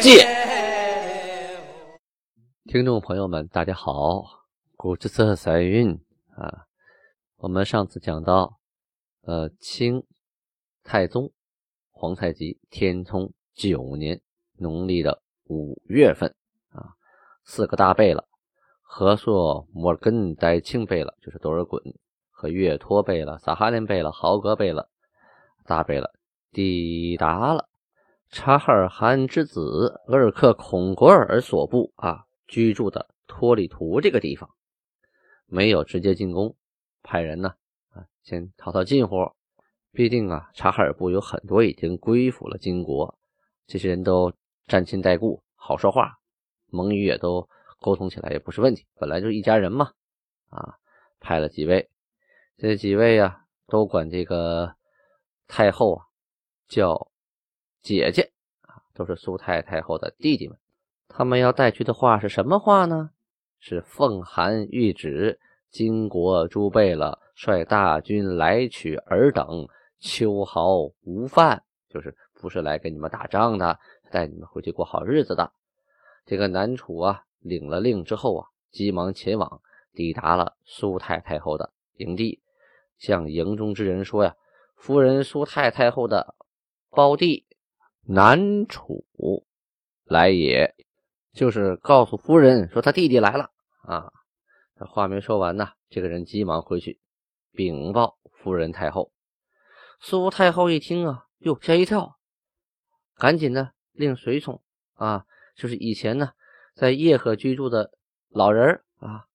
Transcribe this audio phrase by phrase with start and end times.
[0.00, 0.26] 鉴》。
[2.64, 4.24] 听众朋友们，大家好，
[4.76, 6.00] 古之色彩韵
[6.34, 6.66] 啊。
[7.36, 8.58] 我们上次讲到，
[9.22, 10.04] 呃，清
[10.82, 11.32] 太宗
[11.90, 14.20] 皇太极天聪九年
[14.58, 16.34] 农历的五月份
[16.70, 16.94] 啊，
[17.44, 18.26] 四个大贝勒
[18.82, 21.94] 和硕、摩尔根、代庆贝勒，就是多尔衮
[22.30, 24.88] 和岳托贝勒、撒哈林贝勒、豪格贝勒
[25.64, 26.10] 大贝勒
[26.52, 27.68] 抵达了
[28.30, 32.24] 察哈尔汗之子额尔克孔果尔所部啊。
[32.48, 34.48] 居住的托里图这个地方，
[35.46, 36.54] 没有直接进攻，
[37.02, 37.54] 派人呢
[37.88, 39.16] 啊，先套套近乎。
[39.90, 43.18] 毕竟啊，察哈尔部有很多已经归附了金国，
[43.66, 44.32] 这些人都
[44.68, 46.20] 沾亲带故，好说话，
[46.66, 47.48] 蒙语也都
[47.80, 48.86] 沟通起来也不是问题。
[48.94, 49.90] 本来就一家人嘛，
[50.48, 50.78] 啊，
[51.18, 51.90] 派了几位，
[52.56, 54.76] 这几位啊，都管这个
[55.48, 56.04] 太后啊
[56.68, 57.10] 叫
[57.86, 60.58] 姐姐啊，都是苏太太后的弟弟们。
[61.06, 63.10] 他们要带去的话是什么话呢？
[63.60, 65.38] 是奉函谕旨，
[65.70, 69.68] 金国诸贝勒率大军来取尔等，
[70.00, 73.78] 秋毫无犯，就是不是来跟你们打仗的，
[74.10, 75.52] 带你们回去过好日子的。
[76.24, 79.62] 这个南楚啊，领了令之后啊，急忙前往，
[79.92, 82.42] 抵达了苏太太后的营地，
[82.98, 84.34] 向营中之人说呀
[84.74, 86.34] ：“夫人苏太太后的
[86.90, 87.45] 胞弟
[88.06, 89.04] 南楚
[90.04, 90.74] 来也。”
[91.36, 93.50] 就是告诉夫人说他弟弟来了
[93.82, 94.10] 啊！
[94.78, 96.98] 这话没说完呢，这个人急忙回去
[97.52, 99.12] 禀报夫人太后。
[100.00, 102.16] 苏太后一听啊，哟，吓一跳，
[103.16, 104.62] 赶紧呢令随从
[104.94, 106.30] 啊，就是以前呢
[106.74, 107.92] 在叶赫居住的
[108.30, 109.26] 老人啊，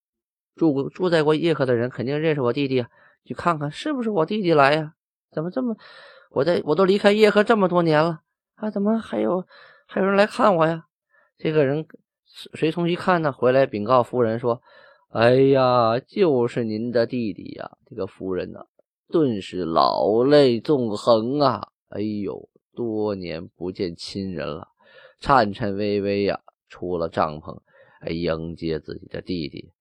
[0.56, 2.88] 住过住在过叶赫的人，肯定认识我弟弟，
[3.26, 4.96] 去看看是不是我弟弟来呀？
[5.32, 5.78] 怎么这么，
[6.32, 8.24] 我在我都离开叶赫这么多年了
[8.62, 9.44] 啊，怎么还有
[9.88, 10.86] 还有人来看我呀？
[11.40, 11.88] 这个人
[12.26, 14.62] 随从一看呢，回来禀告夫人说
[15.10, 18.68] ：“哎呀，就是您的弟弟呀！”这个夫人呢，
[19.10, 21.70] 顿时老泪纵横啊！
[21.90, 24.68] 哎呦，多年不见亲人了，
[25.20, 26.40] 颤颤巍巍呀，
[26.70, 27.60] 出了帐篷，
[28.02, 29.74] 哎，迎接自己的弟弟。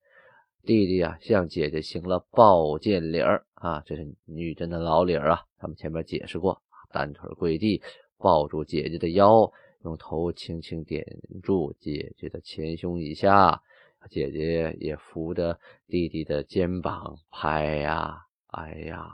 [0.65, 5.43] 弟弟呀，向姐姐行了抱剑礼儿啊，这是女真的老礼儿啊。
[5.59, 7.81] 咱们前面解释过，单腿跪地，
[8.21, 9.51] 抱住姐姐的腰。
[9.83, 11.03] 用头轻轻点
[11.41, 13.63] 住姐姐的前胸以下，
[14.11, 19.11] 姐姐也扶着弟弟的肩膀拍呀，哎呀，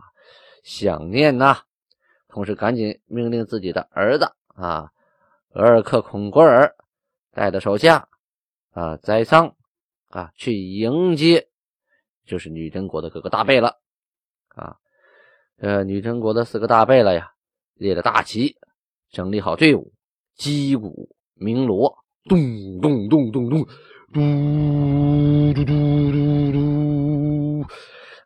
[0.63, 1.59] 想念呐！
[2.27, 4.91] 同时赶紧命令自己的儿子啊，
[5.53, 6.75] 额尔克孔果尔
[7.31, 8.09] 带着手下
[8.71, 9.55] 啊，栽桑
[10.09, 11.47] 啊，去迎接，
[12.25, 13.79] 就是女真国的各个大贝了
[14.49, 14.75] 啊。
[15.59, 17.31] 呃，女真国的四个大贝了呀，
[17.75, 18.57] 列了大旗，
[19.11, 19.93] 整理好队伍。
[20.35, 21.97] 击鼓鸣锣，
[22.29, 23.65] 咚咚咚咚咚，
[24.13, 27.65] 嘟嘟嘟嘟嘟，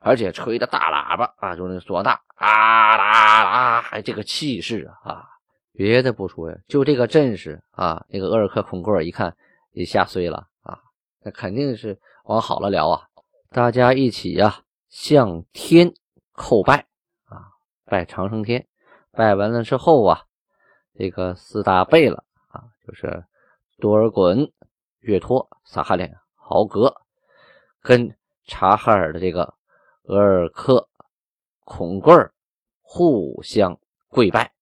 [0.01, 5.23] 而且吹的大喇叭啊，就那唢呐，啊啦啦，还这个气势啊！
[5.71, 9.37] 别的不说呀，就这个阵势啊，那个鄂尔克孔果尔一看
[9.71, 10.79] 也吓碎了啊，
[11.23, 13.03] 那肯定是往好了聊啊！
[13.51, 15.93] 大家一起呀，向天
[16.35, 16.87] 叩拜
[17.23, 17.55] 啊，
[17.85, 18.67] 拜长生天，
[19.13, 20.25] 拜完了之后啊。
[21.01, 23.25] 这个四大贝勒啊，就是
[23.79, 24.51] 多尔衮、
[24.99, 26.93] 岳托、撒哈脸、豪格，
[27.81, 29.55] 跟察哈尔的这个
[30.03, 30.87] 额尔克
[31.63, 32.31] 孔贵尔
[32.83, 33.79] 互相
[34.09, 34.53] 跪拜。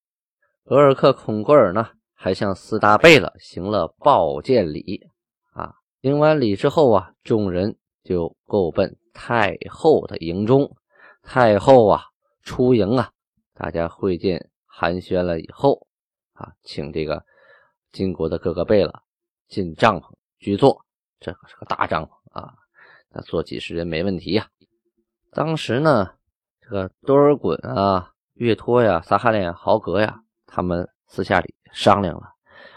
[0.64, 5.10] 额尔克孔贵尔呢，还向四大贝勒行了抱见礼
[5.52, 5.76] 啊。
[6.02, 10.74] 行完礼之后啊，众人就够奔太后的营中。
[11.22, 12.06] 太后啊，
[12.44, 13.12] 出营啊，
[13.54, 15.86] 大家会见寒暄了以后。
[16.40, 17.26] 啊，请这个
[17.92, 19.04] 金国的各个贝勒
[19.48, 20.86] 进帐篷居坐，
[21.20, 22.54] 这可是个大帐篷啊，
[23.10, 24.48] 那坐几十人没问题呀。
[25.32, 26.16] 当时呢，
[26.62, 32.36] 这个多尔衮啊、岳托呀、撒哈脸、豪格呀，他们私下里商量了，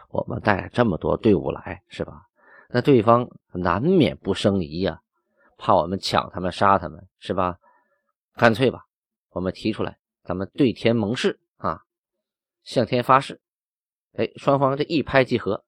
[0.08, 2.26] 我们带这么多队伍来，是吧？
[2.68, 5.02] 那对方难免不生疑呀，
[5.56, 7.58] 怕我们抢他们、杀他们，是吧？
[8.34, 8.86] 干脆吧，
[9.30, 11.82] 我们提出来，咱们对天盟誓啊，
[12.64, 13.41] 向天发誓。
[14.14, 15.64] 哎，双方这一拍即合，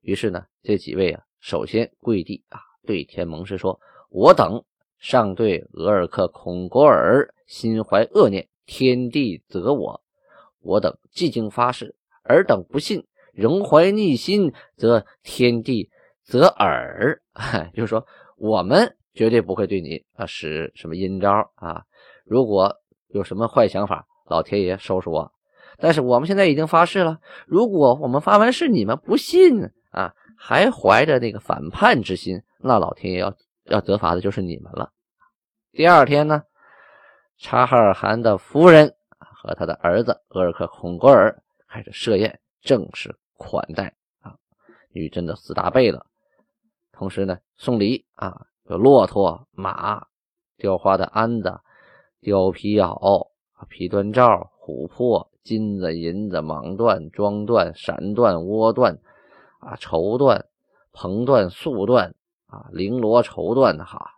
[0.00, 3.80] 于是呢，这几位啊，首先跪地啊，对天盟誓说
[4.10, 4.64] ：“我等
[4.98, 10.00] 上对额尔克孔果尔心怀恶念，天地责我。
[10.60, 15.90] 我等既经发誓，尔等不信，仍怀逆心，则天地
[16.22, 17.20] 责尔。
[17.74, 18.06] 就是说，
[18.36, 21.82] 我们绝对不会对你啊使什么阴招啊。
[22.24, 22.76] 如果
[23.08, 25.32] 有什么坏想法，老天爷收拾我。
[25.78, 33.32] 但是我们现在已经发誓了，如果我们发完誓，你们不信。”啊，还怀着那个反叛之心，那老天爷要
[33.64, 34.90] 要责罚的就是你们了。
[35.70, 36.42] 第二天呢，
[37.38, 44.34] 察哈尔汗的夫人和他的儿子额尔克孔格尔开始设宴，正式款待啊
[44.92, 46.04] 女真的四大贝勒，
[46.90, 50.08] 同时呢送礼啊，有骆驼、马、
[50.56, 51.60] 雕花的鞍子、
[52.20, 53.28] 貂皮袄、
[53.68, 58.98] 皮端罩、琥珀、金子、银子、蟒缎、装缎、闪缎、倭缎。
[59.60, 60.42] 啊，绸缎、
[60.92, 62.12] 蓬缎、素缎
[62.48, 64.10] 啊，绫罗绸缎的哈，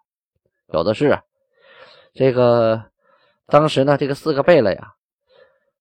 [0.73, 1.17] 有的是。
[2.13, 2.83] 这个
[3.47, 4.95] 当时呢，这个四个贝勒呀，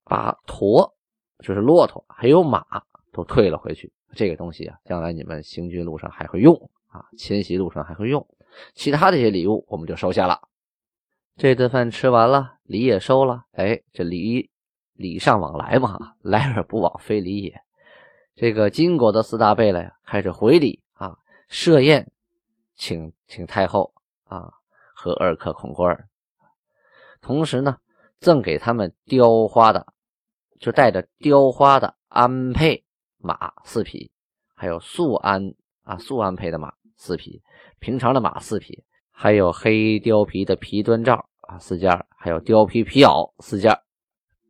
[0.04, 0.94] 把驼，
[1.40, 2.64] 就是骆驼，还有马
[3.12, 3.92] 都退了回去。
[4.14, 6.54] 这个东西啊，将来你们行军路上还会用
[6.90, 8.24] 啊，迁徙路上还会用。
[8.76, 10.40] 其他这些礼物我们就收下了。
[11.38, 13.46] 这顿饭吃完了，礼也收了。
[13.54, 14.52] 哎，这礼
[14.96, 17.62] 礼尚往来嘛， 来而不往非礼也。
[18.36, 22.12] 这个金国的四大贝勒呀，开始回礼啊，设宴
[22.76, 23.94] 请请太后
[24.26, 24.52] 啊
[24.94, 26.10] 和二克孔果尔，
[27.22, 27.78] 同时呢，
[28.20, 29.88] 赠给他们雕花的，
[30.60, 32.84] 就带着雕花的鞍辔
[33.18, 34.12] 马四匹，
[34.54, 35.54] 还有素鞍
[35.84, 37.42] 啊素鞍辔的马四匹，
[37.80, 43.80] 平常的马四匹，还有黑貂皮的皮端罩啊四件，还有貂皮皮袄四件。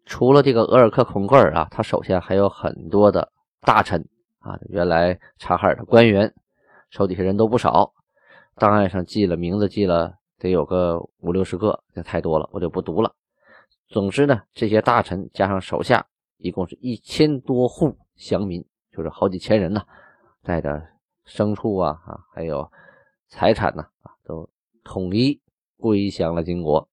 [0.05, 3.31] 除了这个额尔克孔果尔啊，他手下还有很多的。
[3.61, 4.07] 大臣
[4.37, 6.31] 啊，原来察哈尔的官员，
[6.91, 7.95] 手底下人都不少，
[8.57, 13.15] 档案上记了名字，记了得有个五六十个，这太多了，我就不读了。
[13.87, 16.05] 总之呢，这些大臣加上手下，
[16.37, 19.81] 一共是一千多户乡民，就是好几千人呢，
[20.43, 20.79] 带着
[21.25, 22.71] 牲畜啊啊，还有
[23.27, 24.47] 财产呢啊，都
[24.83, 25.41] 统一
[25.77, 26.87] 归降了金国。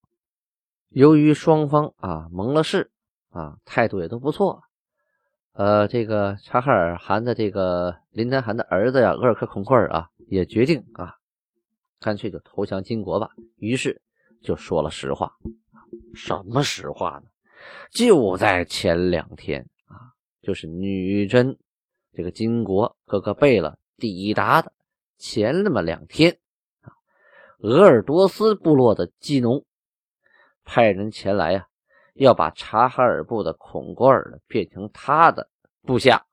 [0.89, 2.91] 由于双方啊盟了誓
[3.33, 4.63] 啊，态度也都不错。
[5.55, 11.17] 呃，这个察哈尔汗的这个林丹汗的儿子呀，额尔克孔库尔啊，也决定啊，
[11.99, 13.31] 干脆就投降金国吧。
[13.57, 14.01] 于是
[14.43, 15.37] 就说了实话，
[16.15, 17.31] 什么实话呢？
[17.91, 20.13] 就在前两天啊，
[20.43, 21.59] 就是女真
[22.13, 24.73] 这个金国各个贝勒抵达的
[25.19, 26.39] 前那么两天
[26.81, 26.93] 啊，
[27.59, 29.65] 鄂尔多斯部落的基农
[30.65, 31.69] 派人前来呀。
[32.15, 35.49] 要把察哈尔部的孔果尔变成他的
[35.83, 36.27] 部下，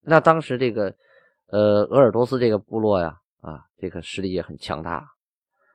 [0.00, 0.96] 那当时这个
[1.46, 5.12] 呃鄂尔多斯这个部落呀，啊，这个实力也很强大，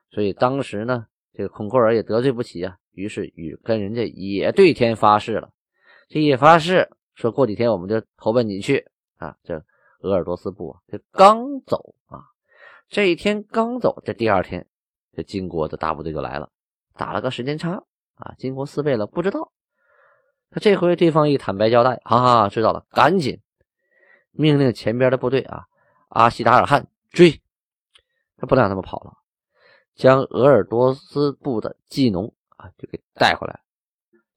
[0.09, 5.49] 所以当时呢，这个孔果尔也得罪不起啊，于是与跟人家也对天发誓了，
[6.09, 9.63] 这一发誓说过几天我们就投奔你去啊，这
[10.01, 12.19] 鄂尔多斯部啊，这刚走啊，
[12.89, 14.67] 这一天刚走，这第二天，
[15.13, 16.51] 这金国的大部队就来了，
[16.95, 17.83] 打了个时间差。
[18.17, 19.51] 啊，金国四贝勒不知道，
[20.49, 23.39] 他这回对方一坦白交代，啊，知道了，赶紧
[24.31, 25.65] 命令前边的部队啊，
[26.09, 27.41] 阿西达尔汗追，
[28.37, 29.13] 他不能让他们跑了，
[29.95, 33.61] 将鄂尔多斯部的技农啊就给带回来。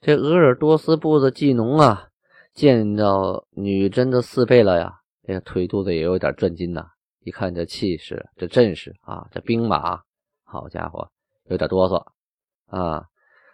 [0.00, 2.08] 这鄂尔多斯部的技农啊，
[2.54, 6.90] 见到女真的四贝勒呀，这个腿肚子也有点转筋呐，
[7.20, 10.02] 一看这气势，这阵势啊，这兵马，
[10.44, 11.10] 好家伙，
[11.44, 12.04] 有点哆嗦
[12.76, 13.06] 啊。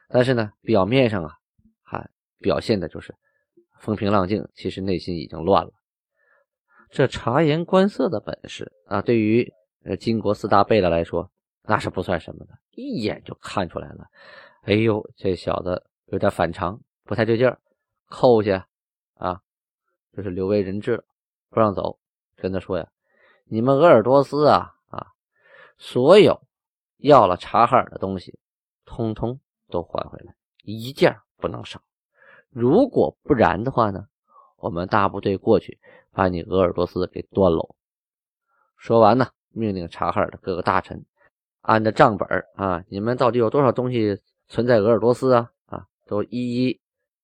[0.08, 1.32] 但是呢，表面上啊，
[1.82, 3.14] 还表现的就是
[3.80, 5.72] 风平浪静，其实内心已经乱了。
[6.90, 9.52] 这察言观色的本事啊，对于
[9.84, 11.30] 呃金国四大贝勒来说，
[11.62, 14.06] 那是不算什么的，一眼就看出来了。
[14.62, 17.58] 哎呦，这小子有点反常，不太对劲儿，
[18.08, 18.68] 扣下
[19.14, 19.40] 啊，
[20.12, 21.04] 就是留为人质，
[21.50, 21.98] 不让走。
[22.36, 22.88] 跟他说呀
[23.48, 25.08] ：“你们鄂尔多斯啊啊，
[25.78, 26.42] 所有
[26.98, 28.38] 要了察哈尔的东西，
[28.84, 31.80] 通通。”都还回来，一件不能少。
[32.50, 34.06] 如果不然的话呢，
[34.56, 35.78] 我们大部队过去
[36.12, 37.74] 把你鄂尔多斯给端喽。
[38.76, 41.04] 说完呢，命令察哈尔的各个大臣
[41.62, 45.50] 按着账本啊，你们到底有多少东西存在鄂尔多斯啊？
[45.66, 46.80] 啊，都一一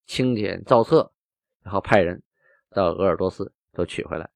[0.06, 1.12] 清点造册，
[1.62, 2.22] 然后派人
[2.70, 4.28] 到鄂尔多斯都取回来。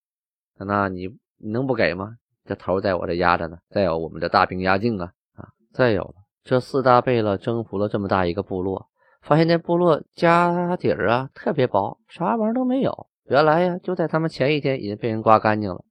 [0.55, 2.17] 那你能不给吗？
[2.45, 3.59] 这头在我这压着呢。
[3.69, 6.15] 再有我们的大兵压境啊啊，再有了。
[6.47, 8.89] 这四大贝勒征服了这么大一个部落，
[9.21, 15.85] 发现那部落家底儿啊特别薄，啥玩意儿都没有，原来呀，就在他们前一天已经被人刮干净了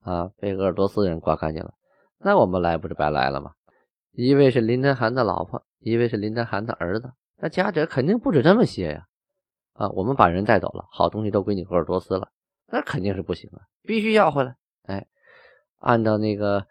[0.00, 1.74] 啊，被鄂尔多斯人刮干净了。
[2.18, 3.52] 那我们来不是白来了吗？
[4.12, 9.04] 一位是林丹汗的老婆，一位是林丹汗的儿子，那家底肯定不止这么些呀！
[9.74, 12.30] 啊，我们把人带走了，好东西都归你鄂尔多斯了，
[12.66, 14.56] 那肯定是不行啊，必须要回来。
[14.86, 15.06] 哎，
[15.80, 16.64] 按照那个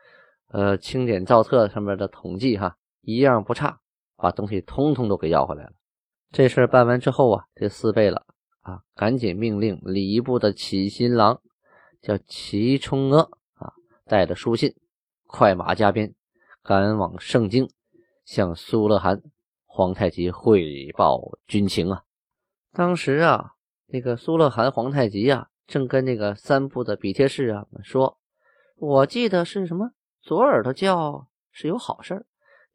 [0.49, 2.75] 呃清点造册上面的统计哈，
[3.07, 3.79] 一样不差，
[4.17, 5.71] 把东西通通都给要回来了。
[6.29, 8.25] 这事办完之后啊，这四贝勒
[8.59, 11.39] 啊，赶紧命令礼部的启新郎
[12.01, 13.21] 叫齐冲阿
[13.53, 13.71] 啊，
[14.03, 14.75] 带着书信，
[15.25, 16.13] 快马加鞭。
[16.61, 17.69] 赶往盛京，
[18.25, 19.21] 向苏勒汗、
[19.65, 22.03] 皇太极汇报军情啊。
[22.73, 23.53] 当时啊，
[23.85, 28.19] 那个苏勒汗、皇太极啊，正跟那个三部的比贴士啊说
[28.75, 29.91] ：“我记得是什么？
[30.21, 32.25] 左耳朵叫是有好事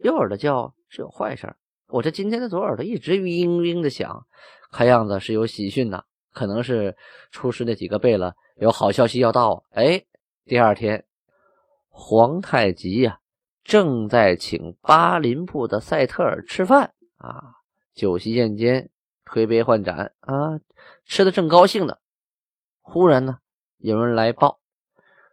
[0.03, 1.55] 右耳朵叫是有坏事
[1.89, 4.27] 我这今天的左耳朵一直嘤嘤的响，
[4.71, 6.97] 看样子是有喜讯呐，可能是
[7.31, 9.65] 出事那几个贝勒有好消息要到。
[9.71, 10.05] 哎，
[10.45, 11.05] 第二天，
[11.89, 13.21] 皇太极呀。
[13.63, 17.55] 正在请巴林部的赛特尔吃饭啊，
[17.95, 18.91] 酒席宴间
[19.25, 20.59] 推杯换盏啊，
[21.05, 21.99] 吃的正高兴呢。
[22.81, 23.39] 忽然呢，
[23.79, 24.59] 有人来报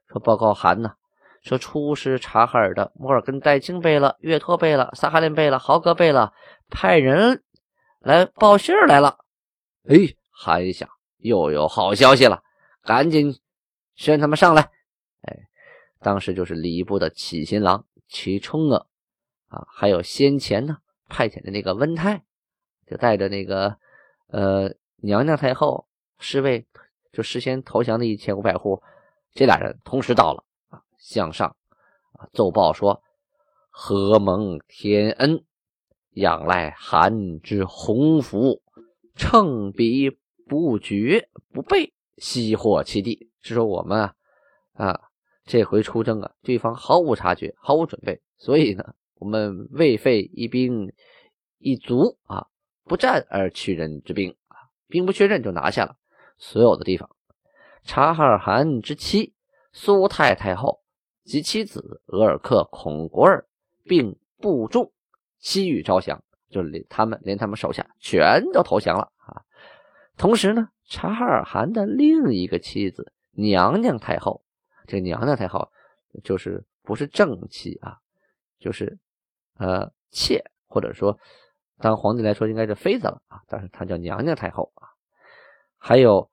[0.10, 0.94] 说：“报告函呢，
[1.42, 6.34] 说出师察哈尔的摩尔根代京贝勒、岳托贝勒、萨哈林贝勒、豪格贝勒
[6.70, 7.44] 派人
[8.00, 9.18] 来报信来了。”
[9.88, 9.96] 哎，
[10.30, 12.44] 韩一想又有好消息了，
[12.84, 13.40] 赶紧
[13.96, 14.62] 宣他们上来。
[15.22, 15.38] 哎，
[16.00, 17.86] 当时就是礼部的启新郎。
[18.12, 18.86] 齐冲啊，
[19.50, 20.78] 啊，还有先前呢
[21.10, 22.24] 派遣的那个温泰，
[22.88, 23.78] 就带着那个
[24.30, 26.66] 呃娘娘太后侍卫，
[27.12, 28.82] 就事先投降的一千五百户，
[29.36, 30.49] 这俩人同时到了啊，
[31.00, 31.56] 向上
[32.12, 33.02] 啊奏报说：
[33.70, 35.44] 何蒙天恩，
[36.12, 38.62] 仰赖韩之鸿福，
[39.16, 40.12] 乘彼
[40.48, 43.32] 不绝不备，悉获其地。
[43.42, 44.14] 是说我们啊
[44.74, 45.02] 啊。
[45.46, 50.94] 这回出征啊，对方毫无察觉，毫无准备，所以呢，我们未费一兵
[51.58, 52.46] 一卒啊，
[52.84, 55.96] 不战而屈人之兵啊，兵不血刃就拿下了
[56.38, 57.10] 所有的地方。
[57.82, 59.34] 察哈尔汗之妻
[59.74, 60.84] 苏太太后
[61.24, 63.48] 及妻子额尔克孔国尔
[63.84, 64.92] 并部众
[65.38, 69.44] 西域招降，就是连他们连他们手下全都投降了啊。
[70.18, 74.44] 同时呢，察哈尔汗的另一个妻子娘娘太后。
[74.88, 75.70] 这娘娘太后
[76.24, 77.98] 就是不是正妻啊，
[78.58, 78.98] 就是
[79.58, 81.20] 呃妾，或者说
[81.78, 84.90] 当皇帝来说应该是妃子了啊，但是她叫娘娘太后啊。
[85.78, 86.32] 还有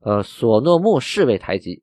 [0.00, 1.82] 呃索诺木侍卫台吉，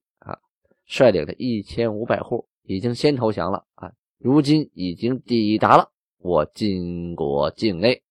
[0.92, 8.04] 率领的一千五百户已经先投降了啊，如今已经抵达了我金国境内。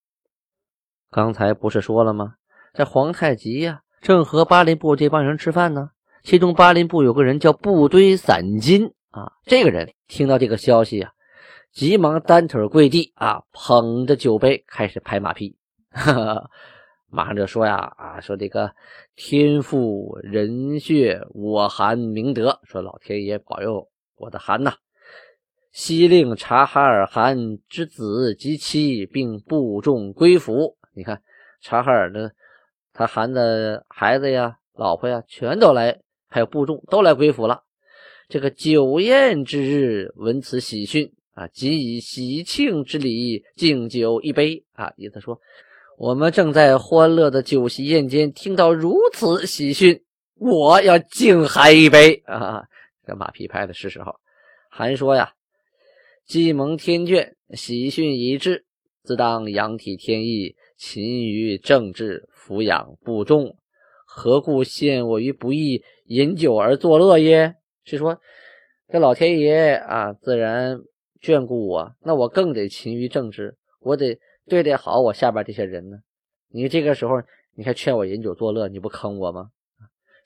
[1.10, 2.36] 刚才不是说了吗？
[2.72, 5.90] 这皇太极呀，正和巴林部这帮人吃饭呢。
[6.22, 11.12] 其中巴林部有个人叫部堆散金啊，这个人听到这个消息啊，
[11.72, 15.58] 急忙单腿跪地啊，捧着酒杯开始拍马屁，
[15.90, 16.50] 哈哈，
[17.10, 18.72] 马上就说呀啊，说这个
[19.16, 24.72] 天赋人血，我韩明德，说老天爷保佑我的韩呐，
[25.72, 27.36] 西令察哈尔汗
[27.68, 30.76] 之子及妻，并部众归服。
[30.94, 31.20] 你看
[31.60, 32.32] 察哈尔的
[32.92, 36.00] 他韩的孩子呀、老婆呀，全都来。
[36.32, 37.64] 还有部众都来归府了。
[38.28, 44.92] 这个酒宴之日，闻此喜讯啊，即以喜庆之礼敬酒一杯啊。
[44.96, 45.40] 意思说，
[46.00, 50.02] 我们正在欢乐的酒席宴间，听到如此喜讯，
[50.36, 52.64] 我要敬韩一杯啊。
[53.06, 54.14] 这马屁拍的是时候。
[54.70, 55.34] 韩说呀
[56.24, 58.64] ：“既蒙天眷，喜讯已至，
[59.02, 63.54] 自当仰体天意，勤于政治，抚养部众。
[64.06, 67.56] 何故陷我于不义？”饮酒而作乐耶？
[67.84, 68.18] 是说
[68.90, 70.80] 这老天爷啊，自然
[71.20, 74.18] 眷顾我，那我更得勤于政治，我得
[74.50, 76.02] 对待好我下边这些人呢。
[76.48, 77.22] 你这个时候
[77.54, 79.52] 你还劝我饮酒作乐，你不坑我吗？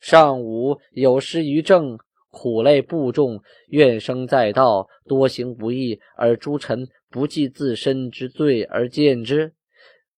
[0.00, 1.98] 上午有失于政，
[2.30, 9.52] 苦累部众，怨声载道，多行不义，而诸臣不计自身之罪而见之，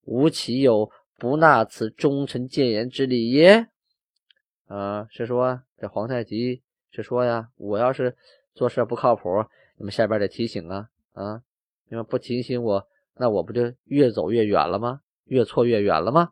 [0.05, 3.67] 吾岂有不纳此忠臣谏言之理耶？
[4.67, 8.17] 啊，是说这皇太极是说呀，我要是
[8.55, 9.29] 做事不靠谱，
[9.77, 11.43] 你们下边得提醒啊啊！
[11.89, 15.01] 你们不提醒我，那我不就越走越远了吗？
[15.25, 16.31] 越错越远了吗？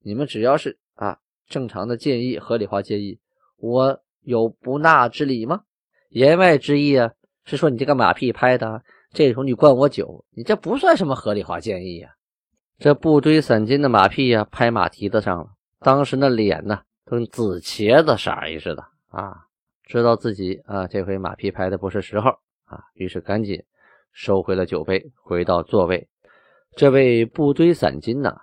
[0.00, 1.18] 你们只要是啊
[1.48, 3.18] 正常的建议、合理化建议，
[3.56, 5.62] 我有不纳之理吗？
[6.10, 7.12] 言外之意啊，
[7.44, 8.82] 是说你这个马屁拍的，
[9.12, 12.14] 这时候你灌我酒，你这不算什么合理化建议呀。
[12.78, 16.82] 这不堆散金的马屁呀，拍马蹄子上了，当时那脸呢？
[17.06, 19.46] 跟紫茄子色儿似的啊！
[19.84, 22.30] 知道自己啊这回马屁拍的不是时候
[22.64, 23.62] 啊，于是赶紧
[24.14, 26.08] 收回了酒杯，回到座位。
[26.76, 28.36] 这位布堆散金呐，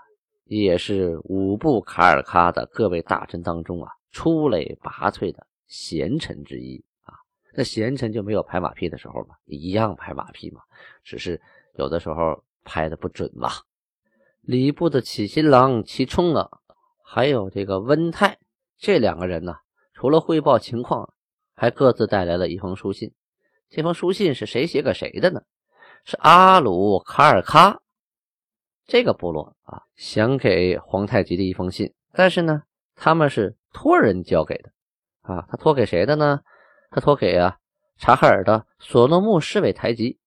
[0.43, 7.15] 也是五部卡尔喀的各位大臣当中啊出类拔萃的贤臣之一啊。
[7.55, 9.35] 那贤臣就没有拍马屁的时候吗？
[9.45, 10.61] 一样拍马屁嘛，
[11.03, 11.41] 只是
[11.75, 13.49] 有的时候拍的不准嘛。
[14.41, 16.49] 礼部的启新郎齐冲啊，
[17.05, 18.39] 还有这个温泰。
[18.77, 19.55] 这两个人呢，
[19.93, 21.13] 除了汇报情况，
[21.55, 23.13] 还各自带来了一封书信。
[23.69, 25.41] 这封书信是谁写给谁的呢？
[26.05, 27.77] 是阿鲁卡尔喀
[28.85, 31.93] 这个部落啊，想给皇太极的一封信。
[32.13, 32.63] 但是呢，
[32.95, 34.71] 他们是托人交给的
[35.21, 35.45] 啊。
[35.49, 36.41] 他托给谁的呢？
[36.89, 37.57] 他托给啊
[37.97, 40.19] 察哈尔的索诺木侍卫台吉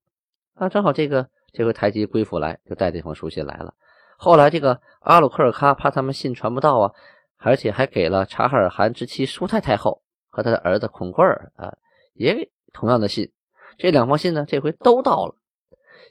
[0.54, 0.69] 啊。
[0.69, 3.75] 正好这个这回台吉归府来，就带这封书信来了。
[4.16, 6.93] 后来这个阿鲁克尔喀怕他们信传不到啊。
[7.37, 11.76] 而且还给了察哈尔汗之妻舒泰太后和他的儿子孔贵尔啊，
[12.14, 13.31] 也同样的信。
[13.76, 15.35] 这两封信呢，这回都到了。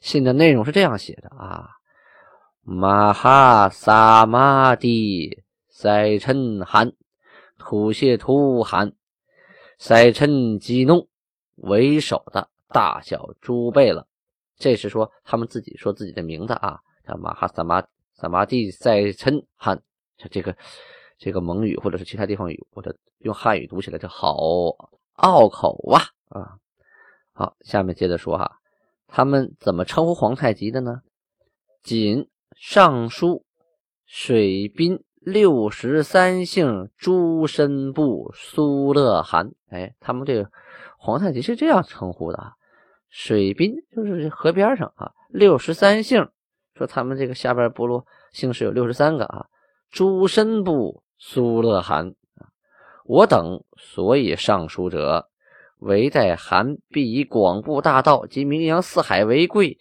[0.03, 1.69] 信的内容是这样写的啊：
[2.61, 6.91] 马哈萨玛蒂塞陈汗
[7.57, 8.93] 吐谢图汗
[9.77, 11.07] 塞陈基怒
[11.55, 14.05] 为首的大小诸贝了。
[14.57, 17.81] 这是说他们自己说自己的名字啊，叫马哈萨玛
[18.13, 19.81] 萨玛蒂塞陈汗，
[20.29, 20.55] 这个。
[21.19, 24.35] 这个蒙语或者是其他地方语，或者用汉语读起来就好
[25.15, 26.57] 拗口啊啊！
[27.31, 28.59] 好，下面接着说哈，
[29.15, 31.03] 他们怎么称呼皇太极的呢？
[31.83, 32.27] 仅
[32.57, 33.45] 尚书
[34.07, 40.49] 水滨六十三姓诸身部苏勒汗，哎，他们这个
[40.97, 42.53] 皇太极是这样称呼的啊。
[43.07, 46.27] 水滨就是河边上啊，六十三姓，
[46.73, 49.45] 说他们这个下边部落姓氏有六十三个啊，
[49.91, 51.03] 诸身部。
[51.25, 52.15] 苏勒汗
[53.05, 55.29] 我等所以上书者，
[55.83, 59.77] 唯待韩必以广布大道及名扬四海为贵，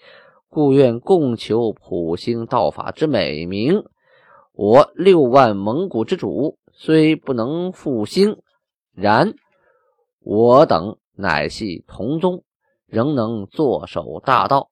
[0.48, 3.84] 故愿共求普兴道法之美名。
[4.52, 8.42] 我六万蒙古之主，虽不能复兴，
[8.92, 9.34] 然
[10.20, 12.42] 我等乃系同宗，
[12.86, 14.70] 仍能坐守大道。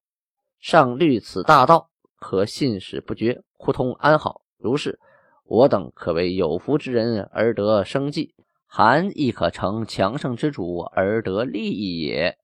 [0.59, 4.43] 上虑此大道，可信使不绝，互通安好。
[4.59, 4.99] 如是。
[5.45, 8.37] 我等可为有福之人而得生计，
[8.73, 12.39] 韩亦可成强盛之主而得利益也。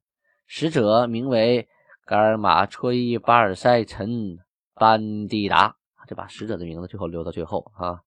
[0.45, 1.69] 使者名为
[2.05, 4.37] 噶尔玛吹巴尔塞陈
[4.75, 5.77] 班迪达，
[6.09, 8.01] 就把使者的名字最后留到最后啊。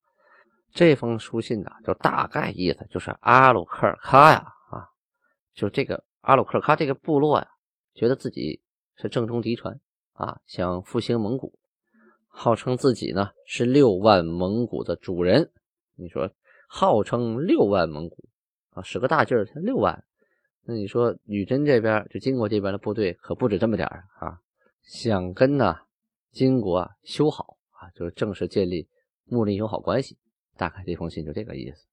[0.73, 4.89] 这封书信呢，就大概意思就是阿鲁克尔喀呀，啊，
[5.53, 7.47] 就这个阿鲁克尔喀这个部落呀，
[7.93, 8.61] 觉得自己
[8.97, 9.79] 是正宗嫡传
[10.11, 11.57] 啊，想复兴蒙古。
[12.27, 15.51] 号称自己呢是六万蒙古的主人，
[15.95, 16.29] 你说
[16.71, 18.29] 号称六万蒙古
[18.69, 20.03] 啊，使个大劲儿才六万，
[20.63, 24.37] 那你说女真这边就金国这边的部队可不止这么点儿啊，
[24.83, 25.77] 想跟呢
[26.31, 28.87] 金国修好啊，就是正式建立
[29.25, 30.15] 睦邻友好关系，
[30.57, 31.87] 大概这封信就这个意思。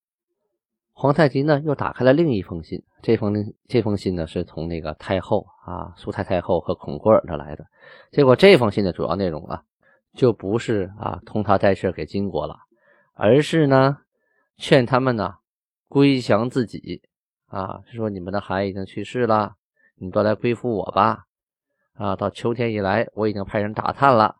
[0.92, 7.64] 皇太极呢又打开了另一封信，这封这封信呢是从那个太后啊苏太太后和孔郭尔那来的，
[8.12, 9.62] 结果这封信的主要内容啊。
[10.14, 12.56] 就不是啊，通他带事给金国了，
[13.12, 13.98] 而是呢，
[14.56, 15.36] 劝他们呢
[15.88, 17.02] 归降自己
[17.46, 19.54] 啊，说你们的孩已经去世了，
[19.94, 21.24] 你都来归附我吧。
[21.94, 24.36] 啊，到秋天以来，我已经派人打探了，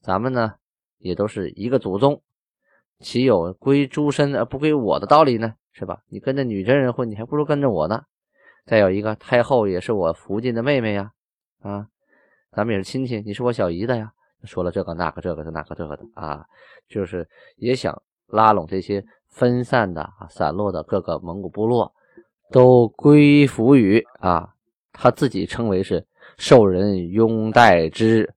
[0.00, 0.54] 咱们呢
[0.98, 2.22] 也都是一个祖宗，
[3.00, 5.54] 岂有归诸身而不归我的道理呢？
[5.72, 6.00] 是吧？
[6.08, 8.04] 你跟着女真人混，你还不如跟着我呢。
[8.64, 11.12] 再有一个太后也是我福晋的妹妹呀，
[11.60, 11.86] 啊，
[12.50, 14.12] 咱们也是亲戚，你是我小姨子呀。
[14.44, 16.46] 说了这个那个这个的那个这个的啊，
[16.88, 19.04] 就是也想拉拢这些
[19.36, 21.92] 分散的啊散落的各个蒙古部落，
[22.50, 24.48] 都归服于啊
[24.92, 26.02] 他自己称为是
[26.38, 28.32] 受人拥戴之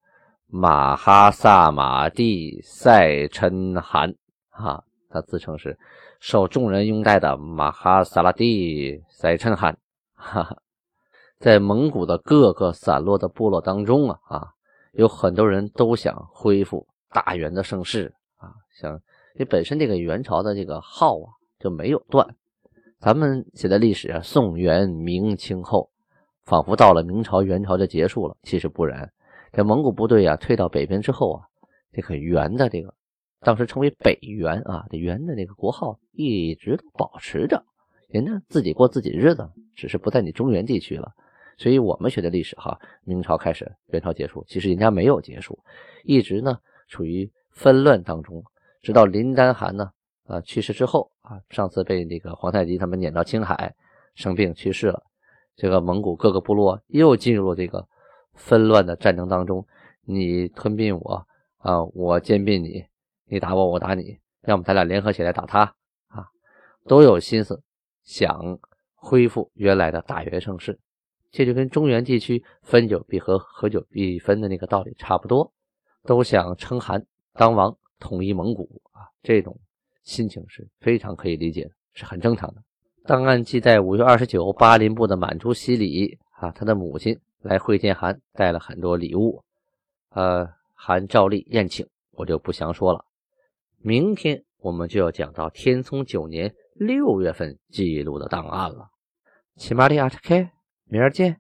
[0.48, 4.14] 马哈萨马蒂塞琛汗
[4.50, 5.80] 啊，他自称是
[6.20, 9.78] 受众人拥戴的马哈萨拉蒂塞琛汗，
[10.16, 10.58] 哈哈，
[11.40, 14.48] 在蒙古的各个散落的部落当中啊啊。
[14.94, 19.00] 有很多人都想恢复大元的盛世啊，想，
[19.36, 22.36] 这本身这个元朝的这个号啊就没有断。
[23.00, 25.89] 咱们写的历史啊，宋元明清后，
[26.44, 28.36] 仿佛到了明朝元朝就结束了。
[28.44, 29.12] 其实不然，
[29.54, 31.48] 这蒙古部队啊退到北边之后啊，
[31.94, 32.94] 这个元的这个
[33.39, 37.63] 当时称为北元啊，这元的这个国号一直都保持着，
[38.10, 41.13] 人家自己过自己日子，只是不在你中原地区了。
[41.58, 45.60] 所以我们学的历史哈，明朝开始，元朝结束，其实人家没有结束，
[46.04, 48.44] 一直呢处于纷乱当中，
[48.82, 49.92] 直到林丹汗呢
[50.26, 53.76] 啊去世之后啊，上次被那个皇太极他们撵到青海
[54.15, 55.04] 生病去世了，
[55.56, 57.88] 这个蒙古各个部落又进入了这个
[58.34, 59.65] 纷乱的战争当中，
[60.02, 61.26] 你吞并我
[61.58, 62.86] 啊，我兼并你，
[63.26, 65.76] 你打我，我打你，要么咱俩联合起来打他
[66.08, 66.28] 啊，
[66.86, 67.62] 都有心思
[68.04, 68.60] 想
[68.96, 70.80] 恢复原来的大元盛世。
[71.32, 75.54] 这就跟中原地区分久必合，合久必分的那个道理差不多，
[76.04, 79.60] 都想称汗当王，统一蒙古啊，这种
[80.04, 82.64] 心情是非常可以理解的，是很正常的。
[83.06, 89.44] 档案记载，五月二十九，巴林部的满族西里啊，他的母亲来会见韩，带了很多礼物，
[90.10, 93.06] 呃，韩照例宴请，我就不详说了。
[93.82, 98.90] 明天我们就要讲到天聪九年六月份记录的档案了，
[99.56, 100.52] 起码的阿特开。
[100.86, 101.40] 明儿见。